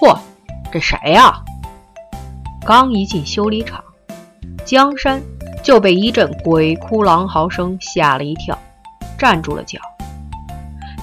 [0.00, 0.16] 嚯，
[0.72, 1.42] 这谁呀？
[2.64, 3.82] 刚一进修理厂，
[4.64, 5.20] 江山
[5.62, 8.56] 就被一阵鬼哭狼嚎声吓了一跳，
[9.18, 9.80] 站住了脚。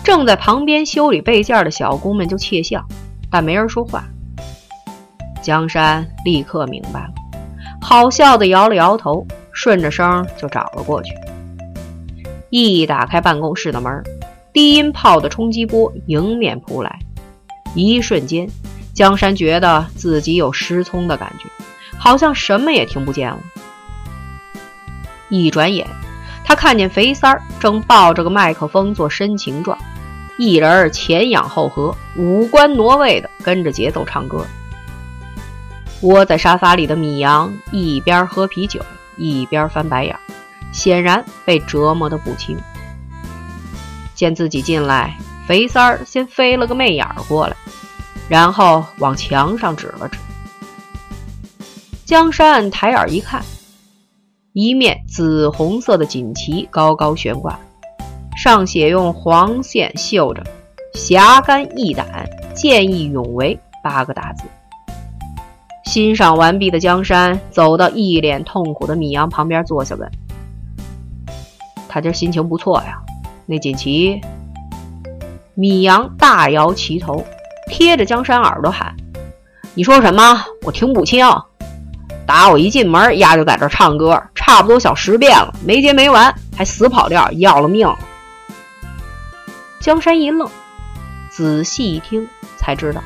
[0.04, 2.86] 正在旁边修理备件的小工们就窃笑，
[3.30, 4.06] 但没人说话。
[5.42, 7.14] 江山立刻明白了，
[7.82, 11.14] 好笑的摇了摇头，顺着声就找了过去。
[12.50, 14.04] 一打开办公室的门，
[14.54, 17.00] 低音炮的冲击波迎面扑来，
[17.74, 18.48] 一瞬间，
[18.96, 21.50] 江山觉得自己有失聪的感觉，
[22.00, 23.40] 好像什么也听不见了。
[25.28, 25.86] 一转眼，
[26.46, 29.78] 他看见肥三儿正抱着个麦克风做深情状，
[30.38, 34.46] 一人前仰后合，五官挪位的跟着节奏唱歌。
[36.02, 38.80] 窝在沙发里的米阳一边喝啤酒
[39.18, 40.16] 一边翻白眼，
[40.72, 42.58] 显然被折磨得不轻。
[44.14, 47.58] 见自己进来，肥三儿先飞了个媚眼儿过来，
[48.30, 50.18] 然后往墙上指了指。
[52.06, 53.44] 江山抬眼一看，
[54.54, 57.60] 一面紫红色的锦旗高高悬挂，
[58.38, 60.44] 上写用黄线绣着
[60.94, 64.44] “侠肝义胆，见义勇为”八个大字。
[65.86, 70.12] 欣赏完毕的江山走到一脸痛苦的米阳旁边坐下，问
[71.88, 73.02] ：“他今心情不错呀？
[73.46, 74.20] 那锦旗？”
[75.56, 77.26] 米阳大摇其头，
[77.68, 78.96] 贴着江山耳朵喊
[79.74, 80.46] ：“你说什么？
[80.64, 81.26] 我听不清。
[82.26, 87.88] 打我一进门，丫就在这唱歌，差不多小十遍了，没接没完，还死跑调，要了命。”
[89.80, 90.50] 江山一愣，
[91.30, 92.28] 仔细一听
[92.58, 93.02] 才知道，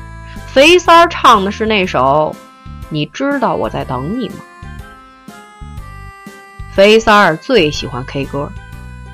[0.46, 2.34] 肥三儿唱的是那首。
[2.88, 4.36] 你知道我在等你吗？
[6.72, 8.50] 肥三儿最喜欢 K 歌，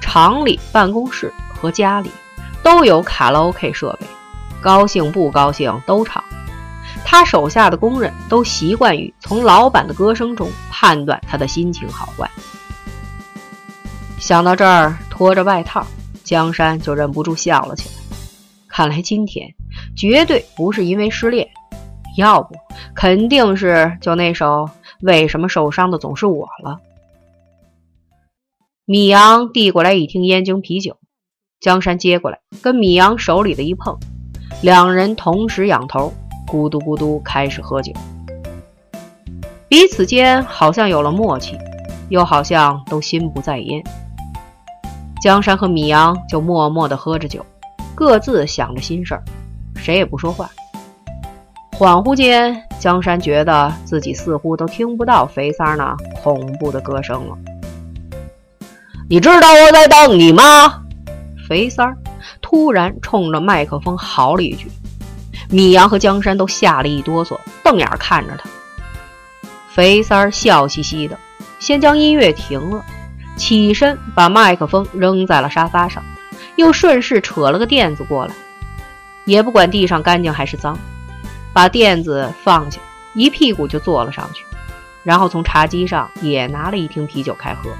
[0.00, 2.10] 厂里、办公室和家里
[2.62, 4.06] 都有卡拉 OK 设备，
[4.62, 6.22] 高兴不高兴都唱。
[7.04, 12.28] 他手下的工人都习惯于从老板的歌声中判断他的心情好坏。
[14.18, 15.86] 想到这儿，脱着外套，
[16.24, 17.94] 江山就忍不住笑了起来。
[18.66, 19.48] 看来今天
[19.96, 21.48] 绝对不是因为失恋。
[22.16, 22.56] 要不，
[22.94, 24.68] 肯定是就那首
[25.02, 26.80] “为什么受伤的总是我”了。
[28.84, 30.96] 米阳递过来一听燕京啤酒，
[31.60, 33.98] 江山接过来，跟米阳手里的一碰，
[34.62, 36.12] 两人同时仰头，
[36.46, 37.92] 咕嘟咕嘟开始喝酒。
[39.68, 41.58] 彼此间好像有了默契，
[42.08, 43.82] 又好像都心不在焉。
[45.20, 47.44] 江山和米阳就默默地喝着酒，
[47.94, 49.22] 各自想着心事儿，
[49.76, 50.48] 谁也不说话。
[51.72, 57.36] 恍惚间，江山觉得自己似乎都听不到肥三儿那恐怖的歌声了。
[59.08, 60.82] 你知道我在等你吗？
[61.48, 61.96] 肥三儿
[62.48, 64.70] 突然冲着麦克风嚎了一句。
[65.50, 68.48] 米阳和江山都吓了一哆嗦，瞪眼看着他。
[69.68, 71.18] 肥三儿笑嘻嘻的，
[71.58, 72.84] 先将音乐停了，
[73.36, 76.00] 起身把麦克风扔在了沙发上，
[76.54, 78.34] 又顺势扯了个垫子过来，
[79.24, 80.78] 也不管地上干净还是脏。
[81.52, 82.78] 把垫子放下，
[83.14, 84.44] 一屁股就坐了上去，
[85.02, 87.70] 然后从茶几上也拿了一听啤酒开喝。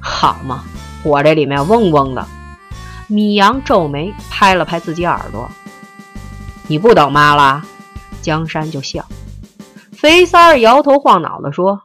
[0.00, 0.64] 好嘛，
[1.02, 2.26] 我这里面嗡嗡的。
[3.10, 5.50] 米阳皱眉，拍了拍自己耳朵
[6.68, 7.60] ：“你不等妈了？”
[8.22, 9.04] 江山就笑。
[9.92, 11.82] 肥三儿摇头晃脑的说：“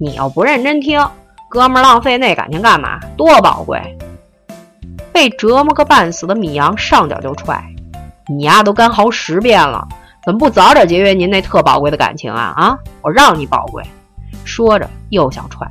[0.00, 1.04] 你要不认真听，
[1.48, 3.00] 哥们浪费那感情干嘛？
[3.16, 3.98] 多宝贵！”
[5.12, 7.60] 被折磨个半死的米阳上脚就踹
[8.32, 9.86] ：“你丫都干嚎十遍了！”
[10.24, 12.78] 怎么不早点节约您那特宝贵的感情啊啊！
[13.02, 13.82] 我让你宝贵。
[14.44, 15.66] 说着又想踹，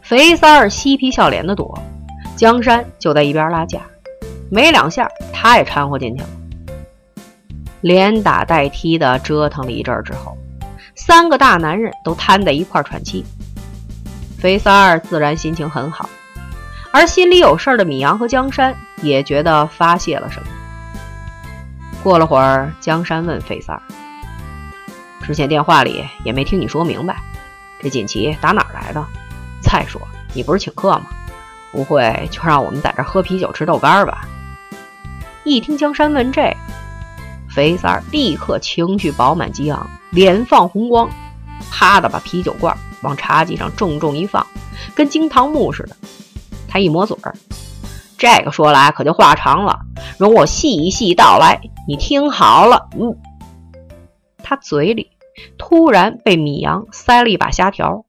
[0.00, 1.78] 肥三儿嬉皮笑脸的躲，
[2.42, 3.82] 江山就在一边拉架，
[4.50, 6.28] 没两下他也掺和进去了。
[7.82, 10.36] 连打带踢的折腾了一阵之后，
[10.96, 13.24] 三个大男人都瘫在一块喘气。
[14.40, 16.10] 肥三儿自然心情很好，
[16.90, 20.48] 而心里有事的米阳和江山也觉得发泄了什么。
[22.02, 23.82] 过了会儿，江山问肥三儿
[25.22, 27.18] ：“之前电话里也没听你说明白，
[27.80, 29.06] 这锦旗打哪儿来的？
[29.60, 30.02] 再说
[30.34, 31.06] 你不是请客吗？
[31.72, 34.28] 不会就让我们在这喝啤酒吃豆干吧？”
[35.44, 36.54] 一听江山问这，
[37.50, 41.10] 肥三儿立刻情绪饱满激昂，脸放红光，
[41.70, 44.46] 啪的把啤酒罐往茶几上重重一放，
[44.94, 45.96] 跟惊堂木似的。
[46.68, 47.34] 他一抹嘴儿。
[48.16, 49.80] 这个说来可就话长了，
[50.16, 51.60] 容我细细道来。
[51.88, 53.16] 你听好了，嗯。
[54.44, 55.10] 他嘴里
[55.58, 58.04] 突然被米阳塞了一把虾条，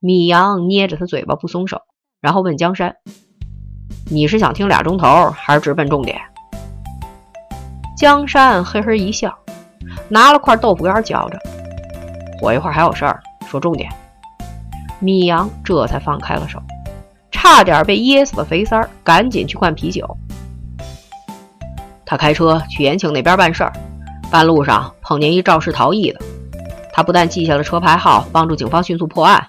[0.00, 1.82] 米阳捏着他嘴巴不松手，
[2.24, 2.96] 然后问江山
[4.10, 6.18] ：“你是想听俩钟头，还是直奔重点？”
[7.98, 9.36] 江山嘿嘿一笑，
[10.08, 11.38] 拿了块豆腐干嚼着。
[12.40, 13.92] 我一会儿还有事儿，说重点。
[15.00, 16.58] 米阳这才放开了手，
[17.30, 20.08] 差点被噎死的肥三儿赶紧去灌啤酒。
[22.06, 23.72] 他开车去延庆那边办事儿，
[24.30, 26.18] 半路上碰见一肇事逃逸的，
[26.90, 29.46] 他不但记下了车牌号，帮助警方迅速破案，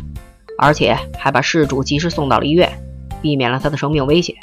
[0.57, 2.71] 而且还把事主及时送到了医院，
[3.21, 4.35] 避免了他的生命危险。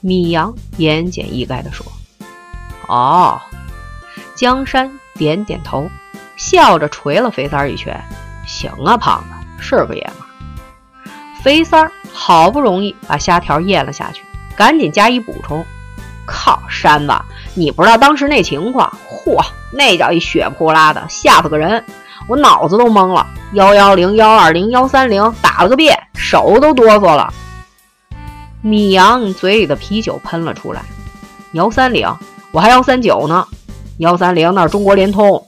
[0.00, 1.86] 米阳言简意赅地说
[2.88, 3.40] ：“哦。”
[4.34, 5.88] 江山点点头，
[6.36, 8.02] 笑着捶了肥三儿一拳
[8.46, 14.24] ：“行啊，胖子。”是个爷们，肥三儿好不容易把虾条咽了下去，
[14.56, 15.64] 赶紧加以补充
[16.26, 17.14] ：“靠，山子，
[17.54, 19.40] 你不知道当时那情况，嚯，
[19.70, 21.84] 那叫一血泼啦的，吓死个人，
[22.26, 23.24] 我脑子都懵了。
[23.52, 27.32] 幺幺零、幺二零、幺三零打了个遍，手都哆嗦了。”
[28.62, 30.82] 米阳嘴里的啤酒喷了出来
[31.52, 32.08] ：“幺三零，
[32.52, 33.46] 我还幺三九呢，
[33.98, 35.46] 幺三零那是中国联通。”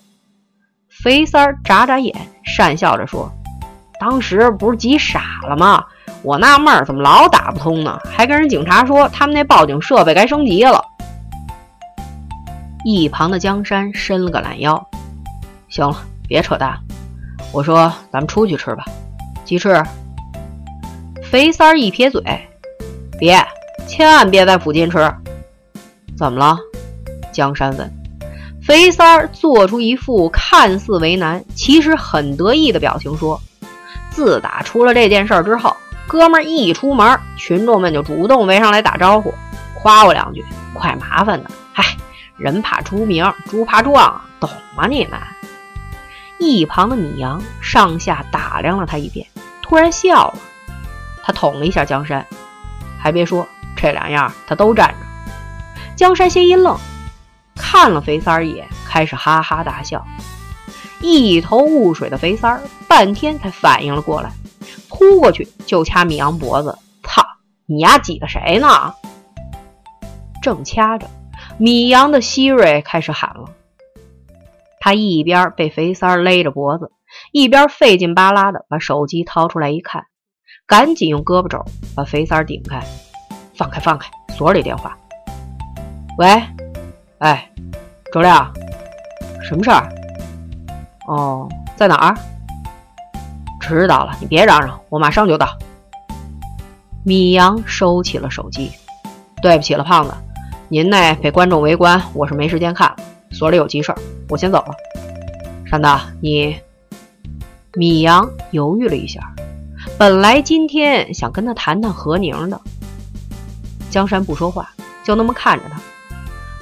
[1.03, 2.15] 肥三儿眨眨眼，
[2.45, 3.33] 讪笑着说。
[4.01, 5.85] 当时不是急傻了吗？
[6.23, 7.99] 我纳闷儿怎么老打不通呢？
[8.05, 10.83] 还跟人警察说他们那报警设备该升级了。
[12.85, 14.83] 一旁的江山伸了个懒腰，
[15.69, 15.97] 行了，
[16.29, 16.79] 别扯淡。
[17.55, 18.85] 我说咱们出去吃吧，
[19.45, 19.81] 鸡翅。
[21.23, 22.21] 肥三儿一撇嘴，
[23.17, 23.41] 别，
[23.87, 24.99] 千万别在附近吃。
[26.19, 26.59] 怎么了？
[27.33, 27.93] 江山问。
[28.61, 33.41] 肥三儿做出一副看似为难，其实很得意的表情，说。
[34.11, 35.77] 自打出了这件事儿之后，
[36.09, 39.33] 哥们儿一出门，群众们就主动围上来打招呼，
[39.81, 41.51] 夸我两句，怪麻烦的。
[41.73, 41.85] 嗨，
[42.37, 45.13] 人怕出名，猪怕壮，懂吗你们？
[46.39, 49.27] 一旁的米阳上下打量了他一遍，
[49.63, 50.39] 突然笑了。
[51.23, 52.27] 他捅了一下江山，
[52.99, 53.47] 还别说，
[53.77, 54.97] 这两样他都占着。
[55.97, 56.77] 江山先一愣，
[57.55, 60.05] 看了肥三儿一眼，开始哈哈大笑。
[61.01, 64.31] 一头雾水的肥三儿半天才反应了过来，
[64.89, 66.79] 扑过去就掐米阳脖子。
[67.03, 67.25] 操，
[67.67, 68.95] 你丫挤的谁呢？
[70.43, 71.09] 正掐着，
[71.59, 73.51] 米阳的希瑞开始喊了。
[74.85, 76.93] 他一边被肥三勒着脖子，
[77.33, 80.05] 一边费劲巴拉的把手机掏出来一看，
[80.67, 81.65] 赶紧用胳膊肘
[81.97, 82.85] 把肥三顶开，
[83.57, 84.95] 放开放开，所里电话。
[86.19, 86.43] 喂，
[87.17, 87.51] 哎，
[88.13, 88.53] 周亮，
[89.43, 89.89] 什么事儿？
[91.09, 92.15] 哦，在哪儿？
[93.59, 95.49] 知道了，你别嚷嚷，我马上就到。
[97.07, 98.71] 米阳收起了手机，
[99.41, 100.13] 对不起了，胖子，
[100.69, 102.95] 您那被观众围观，我是没时间看，
[103.35, 103.99] 所里有急事儿，
[104.29, 104.75] 我先走了。
[105.67, 106.57] 山大，你……
[107.73, 109.35] 米阳犹豫了一下，
[109.99, 112.61] 本来今天想跟他谈谈何宁的。
[113.91, 114.71] 江山不说话，
[115.03, 115.81] 就那么看着他。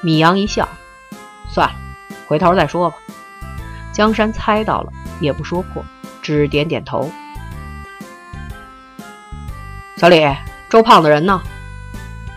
[0.00, 0.66] 米阳一笑，
[1.50, 1.74] 算了，
[2.26, 2.96] 回头再说吧。
[3.92, 4.90] 江山猜到了，
[5.20, 5.84] 也不说破，
[6.22, 7.10] 只点点头。
[9.98, 10.24] 小李，
[10.70, 11.42] 周胖的人呢？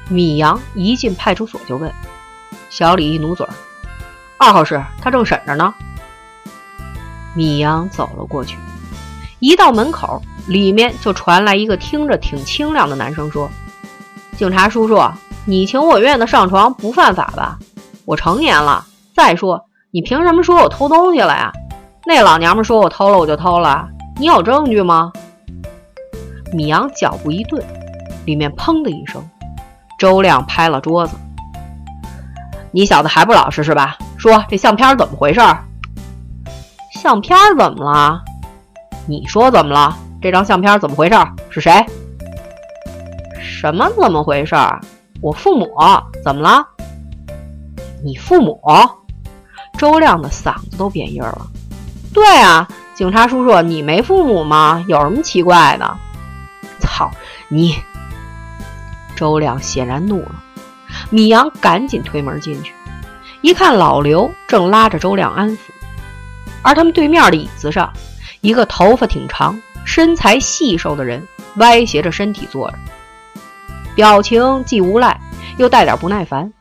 [0.09, 1.89] 米阳一进派出所就问。
[2.69, 3.47] 小李一努嘴
[4.47, 5.73] ：“二号室，他正审着呢。”
[7.33, 8.57] 米阳走了过去，
[9.39, 13.49] 一到门口，里面就传来一个听着挺清亮的男生说
[14.37, 15.01] ：“警察叔叔，
[15.45, 17.57] 你情我愿的上床不犯法吧？
[18.05, 18.85] 我成年了。
[19.15, 19.59] 再说。”
[19.91, 21.49] 你凭什么说我偷东西了呀？
[22.05, 23.87] 那老娘们说我偷了，我就偷了。
[24.17, 25.09] 你有证据吗？
[26.51, 27.63] 米阳脚步一顿，
[28.25, 29.25] 里面砰的一声，
[29.97, 31.15] 周亮拍了桌子
[32.71, 33.97] ：“你小子还不老实是吧？
[34.17, 35.39] 说这相片怎么回事？
[36.91, 38.21] 相片怎么了？
[39.07, 39.95] 你说怎么了？
[40.21, 41.15] 这张相片怎么回事？
[41.49, 41.85] 是谁？
[43.39, 44.55] 什么怎么回事？
[45.21, 45.67] 我父母
[46.23, 46.65] 怎么了？
[48.03, 48.61] 你父母？”
[49.77, 51.47] 周亮的嗓子都变音了。
[52.13, 54.83] 对啊，警察叔叔，你没父母吗？
[54.87, 55.97] 有什么奇怪的？
[56.79, 57.11] 操
[57.49, 57.75] 你！
[59.15, 60.43] 周亮显然怒了。
[61.09, 62.73] 米阳赶紧推门进去，
[63.45, 65.59] 一看老刘正拉着周亮安抚，
[66.63, 67.93] 而他们对面的椅子上，
[68.41, 71.21] 一个头发挺长、身材细瘦的人
[71.57, 72.77] 歪斜着身体坐着，
[73.93, 75.21] 表情既无赖
[75.57, 76.51] 又带点不耐烦，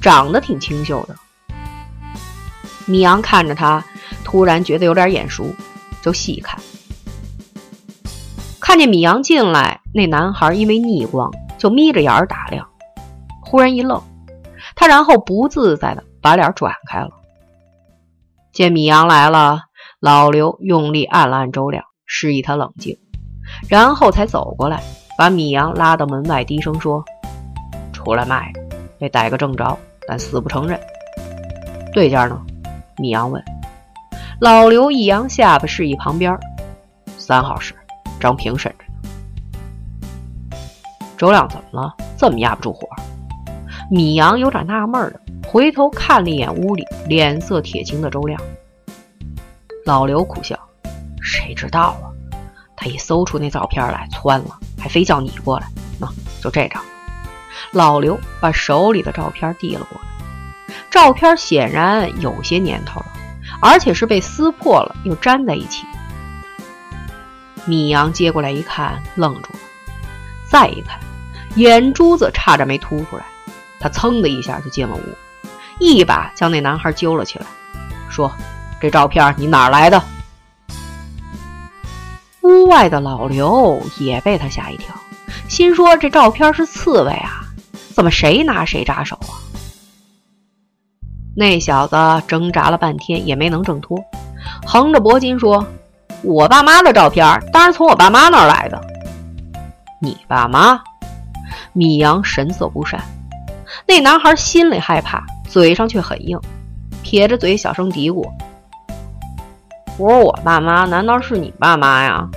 [0.00, 1.14] 长得挺清秀的。
[2.84, 3.84] 米阳看着他，
[4.24, 5.54] 突然觉得有点眼熟，
[6.02, 6.58] 就细看。
[8.58, 12.66] 看见米阳进来，那男孩因为逆光，就眯着眼打量。
[13.40, 14.02] 忽然一愣，
[14.74, 17.10] 他然后不自在的把脸转开了。
[18.50, 19.60] 见米阳来了，
[20.00, 22.96] 老刘用力按了按周亮，示意他冷静，
[23.68, 24.82] 然后才走过来，
[25.18, 27.04] 把米阳拉到门外，低声说
[27.92, 28.50] ：“出来卖，
[28.98, 29.78] 被逮个正着，
[30.08, 30.80] 但死不承认。”
[31.92, 32.40] 对家呢？
[32.96, 33.44] 米阳问。
[34.40, 36.34] 老刘一扬下巴，示意旁边。
[37.18, 37.74] 三号室，
[38.18, 40.58] 张平审着呢。
[41.18, 41.94] 周亮怎么了？
[42.16, 42.88] 这么压不住火？
[43.90, 48.40] 米阳有点纳闷了，回头看了一眼屋里脸色铁青的周亮。
[49.86, 50.58] 老刘苦笑
[51.22, 52.10] ：“谁知道啊？
[52.76, 55.68] 他一搜出那照片来，窜了，还非叫你过来。
[56.00, 56.08] 喏，
[56.42, 56.82] 就这张。”
[57.72, 60.08] 老刘把手里的照片递了过来。
[60.90, 63.06] 照片显然有些年头了，
[63.60, 65.84] 而且是被撕破了又粘在一起。
[67.64, 69.58] 米阳接过来一看，愣住了。
[70.48, 70.98] 再一看，
[71.56, 73.24] 眼珠子差点没凸出来。
[73.80, 75.00] 他噌的一下就进了屋，
[75.78, 77.46] 一把将那男孩揪了起来，
[78.08, 78.30] 说
[78.80, 80.02] ：“这照片你哪儿来的？”
[82.42, 84.94] 屋外的老刘也被他吓一跳，
[85.48, 87.44] 心说：“这照片是刺猬啊，
[87.94, 89.40] 怎么谁拿谁扎手啊？”
[91.36, 91.96] 那小子
[92.28, 93.98] 挣扎了半天也没能挣脱，
[94.66, 95.66] 横着脖筋说。
[96.22, 98.80] 我爸妈的照片当然从我爸妈那儿来的。
[100.00, 100.80] 你爸妈？
[101.74, 102.98] 米阳神色不善。
[103.86, 105.22] 那男孩心里害怕，
[105.54, 106.36] 嘴上却很硬，
[107.04, 108.28] 撇着嘴小声嘀咕
[109.98, 112.28] ：“我说我爸妈难道是你爸妈呀？”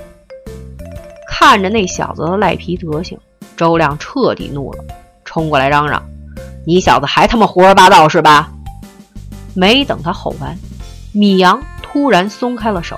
[1.28, 3.18] 看着那小子的赖皮德行，
[3.56, 4.84] 周亮彻底怒了，
[5.24, 6.00] 冲过来嚷嚷
[6.64, 8.52] ：“你小子还他妈胡说八道是吧？”
[9.52, 10.56] 没等他吼完，
[11.12, 12.96] 米阳突然松开了手。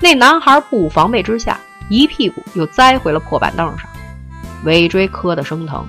[0.00, 1.60] 那男孩不防备之下，
[1.90, 3.86] 一屁股又栽回了破板凳上，
[4.64, 5.86] 尾椎磕得生疼，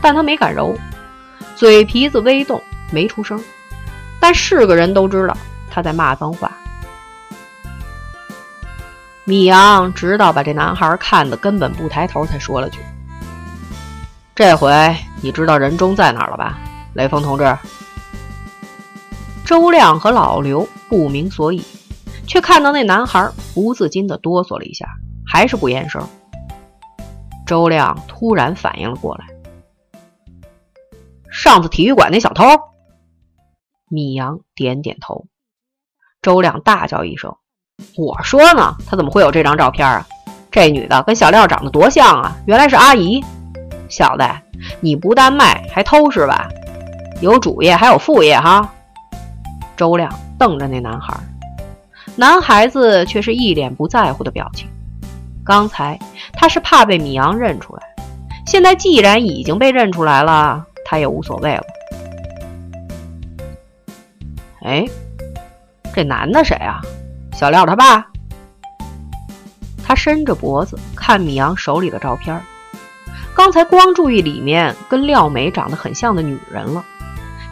[0.00, 0.74] 但他没敢揉，
[1.58, 2.62] 嘴皮子微动，
[2.92, 3.42] 没出声。
[4.20, 5.36] 但是个人都知道
[5.68, 6.52] 他在骂脏话。
[9.24, 12.78] 米阳直到把这男孩看得根本不抬头，才说了句
[14.36, 16.60] ：“这回你知道人中在哪了吧，
[16.94, 17.58] 雷锋同志？”
[19.44, 21.60] 周亮和老刘不明所以。
[22.24, 24.86] 却看到那男孩不自禁地哆嗦了一下，
[25.26, 26.06] 还是不言声。
[27.46, 29.24] 周亮突然反应了过来，
[31.40, 32.44] 上次体育馆那小偷。
[33.88, 35.26] 米阳点点头。
[36.20, 37.36] 周亮大叫一声
[37.96, 40.04] ：“我说呢，他怎么会有这张照片啊？
[40.50, 42.36] 这女的跟小廖长得多像啊！
[42.48, 43.24] 原来是阿姨。
[43.88, 44.24] 小子，
[44.80, 46.48] 你不但卖还偷是吧？
[47.20, 48.68] 有主业还有副业哈？”
[49.76, 51.16] 周亮瞪着那男孩。
[52.16, 54.68] 男孩子却是一脸不在乎的表情。
[55.44, 55.96] 刚才
[56.32, 57.82] 他是怕被米阳认出来，
[58.44, 61.62] 现在既然已经被认出来了，他也无所谓了。
[64.62, 64.86] 哎，
[65.94, 66.80] 这男的谁啊？
[67.34, 68.06] 小廖他爸。
[69.86, 72.42] 他伸着脖子看米阳手里的照片，
[73.34, 76.82] 刚才光注意里面跟廖美长得很像的女人了，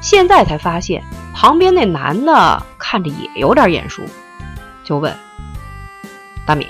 [0.00, 1.02] 现在才发现
[1.34, 4.02] 旁边那男的看着也有点眼熟。
[4.82, 5.14] 就问
[6.46, 6.66] 大米：“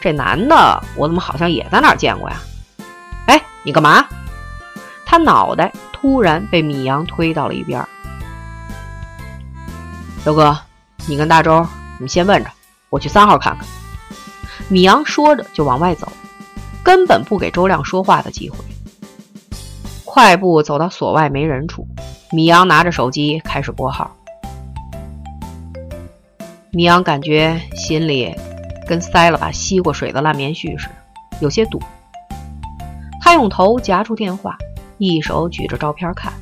[0.00, 2.36] 这男的我怎么好像也在哪儿见过呀？”
[3.26, 4.04] 哎，你干嘛？
[5.04, 7.84] 他脑袋突然被米阳推到了一边。
[10.24, 10.56] 刘哥，
[11.08, 11.60] 你跟大周，
[11.96, 12.50] 你们先问着，
[12.88, 13.66] 我去三号看看。
[14.68, 16.12] 米阳说着就往外走，
[16.84, 18.58] 根本不给周亮说话的机会。
[20.04, 21.84] 快步走到所外没人处，
[22.30, 24.14] 米阳拿着手机开始拨号。
[26.70, 28.32] 米阳感觉心里
[28.86, 30.94] 跟塞了把吸过水的烂棉絮似的，
[31.40, 31.80] 有些堵。
[33.20, 34.56] 他用头夹住电话，
[34.98, 36.32] 一手举着照片看，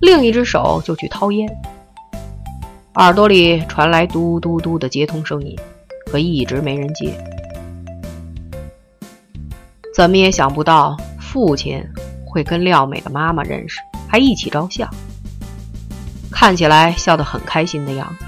[0.00, 1.48] 另一只手就去掏烟。
[2.94, 5.56] 耳朵里传来嘟嘟嘟的接通声音，
[6.06, 7.14] 可一直没人接。
[9.94, 11.82] 怎么也想不到父亲
[12.26, 14.88] 会跟廖美的妈妈认识，还一起照相，
[16.30, 18.24] 看起来笑得很开心的样子。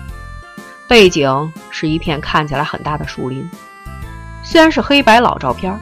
[0.87, 3.49] 背景是一片看起来很大的树林，
[4.43, 5.79] 虽然是黑白老照片，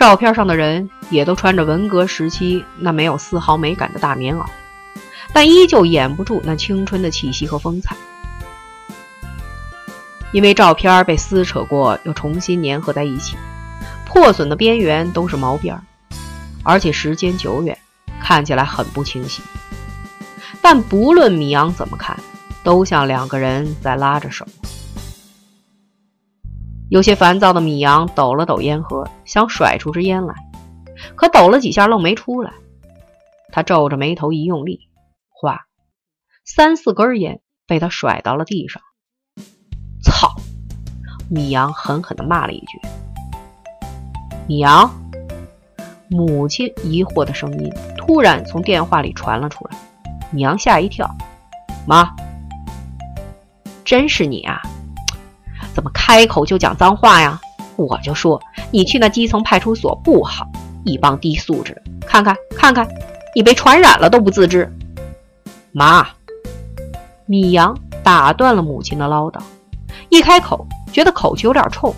[0.00, 4.46] 照片上的人也都穿着文革时期那没有丝毫美感的大棉袄，
[5.34, 7.94] 但依旧掩不住那青春的气息和风采。
[10.32, 13.36] 因为照片被撕扯过又重新粘合在一起，
[14.06, 15.78] 破损的边缘都是毛边，
[16.62, 17.76] 而且时间久远，
[18.22, 19.42] 看起来很不清晰。
[20.62, 22.18] 但不论米阳怎么看。
[22.62, 24.46] 都像两个人在拉着手。
[26.90, 30.34] 有些烦躁的米阳抖了抖烟盒，想甩出支烟来，
[31.14, 32.52] 可抖了几下愣没出来。
[33.52, 34.88] 他皱着眉头一用力，
[35.28, 35.66] 哗，
[36.44, 38.82] 三四根烟被他甩到了地上。
[40.02, 40.34] 操！
[41.30, 42.80] 米阳狠狠地骂了一句。
[44.48, 44.90] 米阳，
[46.08, 49.78] 母亲疑惑的声音突然从电话里传了出来。
[50.32, 51.08] 米阳吓一跳，
[51.86, 52.12] 妈。
[53.84, 54.60] 真是你啊！
[55.80, 57.40] 怎么开口就讲脏话呀？
[57.76, 58.38] 我就说
[58.70, 60.46] 你去那基层派出所不好，
[60.84, 61.74] 一帮低素质，
[62.06, 62.86] 看看看看，
[63.34, 64.70] 你被传染了都不自知。
[65.72, 66.06] 妈，
[67.24, 69.40] 米阳打断了母亲的唠叨，
[70.10, 71.94] 一开口觉得口气有点冲，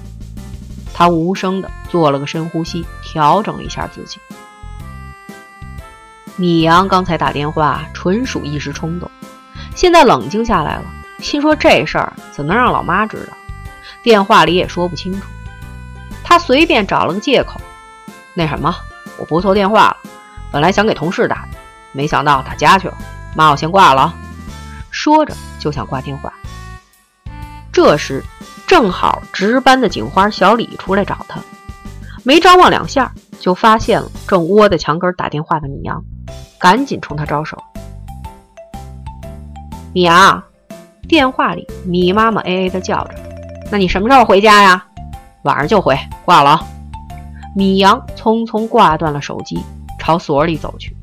[0.94, 4.20] 他无声的做了个深呼吸，调整了一下自己。
[6.36, 9.10] 米阳刚才打电话纯属一时冲动，
[9.74, 10.84] 现在冷静下来了，
[11.18, 13.32] 心说这事儿怎能让老妈知道？
[14.02, 15.26] 电话里也说不清楚。
[16.24, 17.60] 他随便找了个借口，
[18.34, 18.74] 那什么，
[19.18, 19.96] 我拨错电话了，
[20.50, 21.58] 本来想给同事打的，
[21.92, 22.96] 没想到打家去了。
[23.34, 24.14] 妈，我先挂了。
[24.90, 26.32] 说着就想挂电话。
[27.72, 28.22] 这时
[28.66, 31.40] 正好值班的警花小李出来找他，
[32.24, 36.02] 没张望两下，就发现了正窝在墙根打电话的米阳。
[36.58, 37.58] 赶紧冲他招手，
[39.92, 40.42] 米阳，
[41.08, 43.14] 电话里米妈妈哎哎的叫着
[43.72, 44.84] ：“那你什么时候回家呀？
[45.44, 46.62] 晚上就回，挂了。”
[47.56, 49.58] 米阳匆匆挂断了手机，
[49.98, 50.94] 朝所里走去。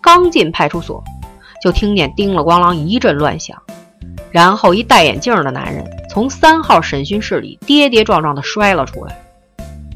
[0.00, 1.04] 刚进派出所，
[1.62, 3.60] 就听见叮了咣啷一阵乱响，
[4.30, 9.14] 然后一戴眼镜的男人从三号审讯室里跌跌撞撞地摔了出来，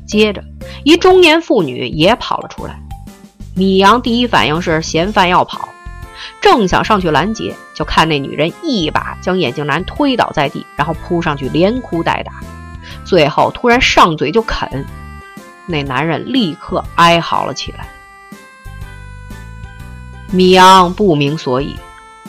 [0.06, 0.44] 接着
[0.84, 2.78] 一中年妇女也跑了出来。
[3.54, 5.66] 米阳第一反应是嫌犯要跑，
[6.40, 12.32] 正想上去拦截，就看那女人一把将眼镜男推倒在地，然后扑上去连哭带打，
[13.04, 14.84] 最后突然上嘴就啃，
[15.66, 17.86] 那男人立刻哀嚎了起来。
[20.32, 21.76] 米阳不明所以，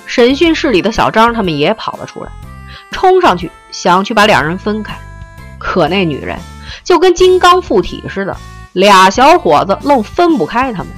[0.05, 2.31] 审讯室里的小张他们也跑了出来，
[2.91, 4.97] 冲上去想去把两人分开，
[5.57, 6.37] 可那女人
[6.83, 8.35] 就跟金刚附体似的，
[8.73, 10.91] 俩小伙子愣分不开他们。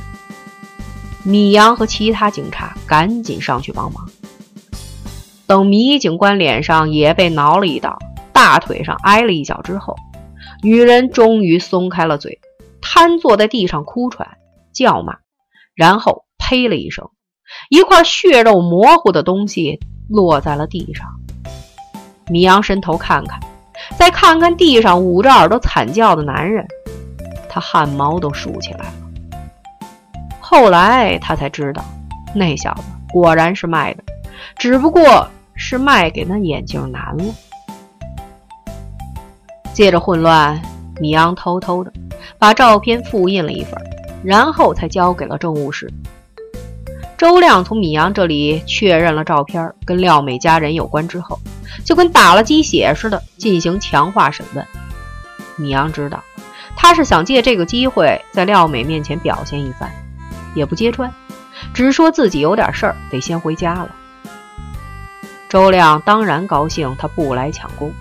[1.23, 4.05] 米阳和其他警察赶紧上去帮忙。
[5.47, 7.97] 等米警官脸上也被挠了一刀，
[8.31, 9.95] 大腿上挨了一脚之后，
[10.61, 12.39] 女人终于松开了嘴，
[12.81, 14.27] 瘫坐在地上哭喘、
[14.73, 15.15] 叫骂，
[15.75, 17.09] 然后呸了一声，
[17.69, 21.07] 一块血肉模糊的东西落在了地上。
[22.27, 23.39] 米阳伸头看看，
[23.97, 26.65] 再看看地上捂着耳朵惨叫的男人，
[27.49, 28.93] 他汗毛都竖起来了。
[30.53, 31.83] 后来他才知道，
[32.31, 34.03] 那小子果然是卖的，
[34.55, 37.23] 只不过是卖给那眼镜男了。
[39.73, 40.61] 借着混乱，
[41.01, 41.91] 米阳偷偷的
[42.37, 43.73] 把照片复印了一份，
[44.23, 45.91] 然后才交给了政务室。
[47.17, 51.39] 周亮从米阳这里确认了照片跟廖美家人有关之后，
[51.83, 54.63] 就跟打了鸡血似的进行强化审问。
[55.55, 56.23] 米阳知道，
[56.75, 59.91] 他是想借这个机会在廖美面前表现一番。
[60.55, 61.13] 也不揭穿，
[61.73, 63.89] 只说自己有点事儿，得先回家了。
[65.49, 67.91] 周亮当然高兴，他不来抢功。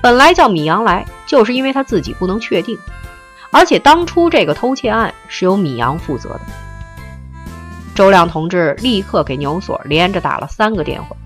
[0.00, 2.78] 本来叫米阳来，就是因为他自己不能确定，
[3.50, 6.40] 而且当初这个偷窃案是由米阳负责的。
[7.94, 11.16] 周亮同志立刻给牛所连着打了三个电话，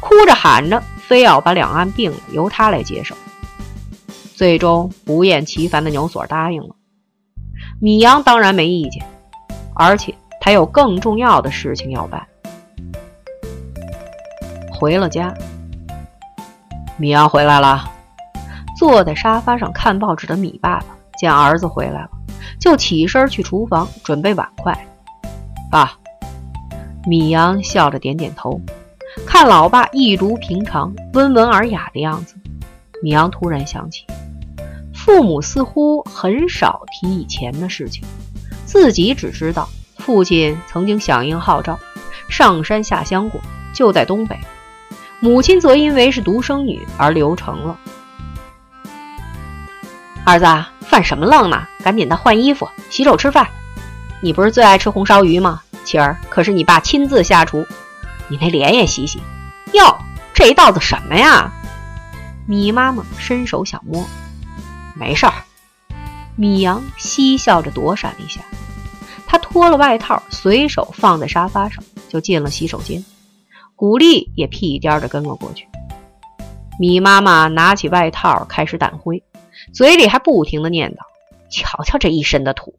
[0.00, 3.16] 哭着喊着，非要把两案并了，由他来接手。
[4.34, 6.76] 最终不厌其烦的牛所答应了，
[7.80, 9.04] 米阳当然没意见。
[9.82, 12.22] 而且他有更重要的事情要办。
[14.70, 15.32] 回了家，
[16.98, 17.90] 米阳回来了，
[18.76, 22.10] 坐在沙发上看报纸的米爸爸见儿子回来了，
[22.58, 24.78] 就起身去厨房准备碗筷。
[25.70, 25.94] 爸，
[27.06, 28.60] 米阳笑着点点头，
[29.26, 32.34] 看老爸一如平常温文尔雅的样子，
[33.02, 34.04] 米阳突然想起，
[34.94, 38.04] 父母似乎很少提以前的事情。
[38.70, 41.76] 自己只知道父亲曾经响应号召，
[42.28, 43.40] 上山下乡过，
[43.74, 44.38] 就在东北。
[45.18, 47.76] 母亲则因为是独生女而留城了。
[50.24, 50.46] 儿子，
[50.82, 51.66] 犯什么愣呢？
[51.82, 53.48] 赶紧的换衣服、洗手、吃饭。
[54.20, 55.62] 你不是最爱吃红烧鱼吗？
[55.82, 57.66] 今儿可是你爸亲自下厨，
[58.28, 59.20] 你那脸也洗洗。
[59.72, 59.98] 哟，
[60.32, 61.50] 这一道子什么呀？
[62.46, 64.06] 米妈妈伸手想摸，
[64.94, 65.32] 没事儿。
[66.36, 68.40] 米阳嬉笑着躲闪了一下。
[69.30, 73.04] 他脱了外套，随手放在沙发上，就进了洗手间。
[73.76, 75.68] 古丽也屁颠儿的跟了过去。
[76.80, 79.22] 米妈妈拿起外套开始掸灰，
[79.72, 80.96] 嘴里还不停的念叨
[81.48, 82.74] ：“瞧瞧这一身的土，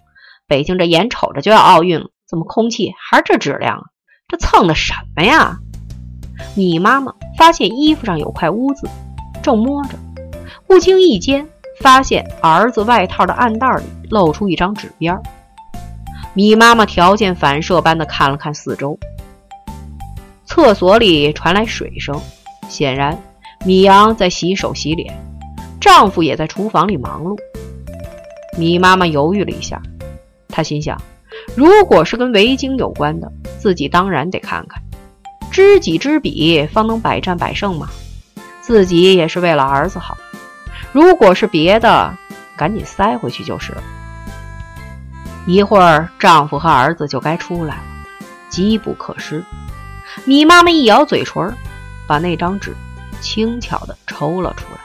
[0.45, 3.83] 北京这眼瞅着就要奥运了，怎么空气还是这质量啊？
[4.27, 5.57] 这蹭的什么呀？”
[6.53, 8.89] 米妈妈发现衣服上有块污渍，
[9.41, 9.91] 正摸着，
[10.67, 11.47] 不经意间
[11.79, 15.23] 发现儿子外套的暗袋里露出一张纸边儿。
[16.33, 18.97] 米妈妈条件反射般的看了看四周，
[20.45, 22.19] 厕所里传来水声，
[22.69, 23.21] 显然，
[23.65, 25.13] 米阳在洗手洗脸，
[25.81, 27.37] 丈夫也在厨房里忙碌。
[28.57, 29.81] 米妈妈犹豫了一下，
[30.47, 30.97] 她心想：
[31.53, 34.81] 如果是跟围巾有关的，自己当然得看看。
[35.51, 37.89] 知己知彼，方能百战百胜嘛。
[38.61, 40.17] 自己也是为了儿子好。
[40.93, 42.17] 如果是别的，
[42.55, 43.83] 赶紧塞回去就是了。
[45.51, 47.83] 一会儿，丈夫和儿子就该出来了，
[48.47, 49.43] 机不可失。
[50.23, 51.53] 米妈妈一咬嘴唇，
[52.07, 52.73] 把那张纸
[53.19, 54.79] 轻巧地抽了出来。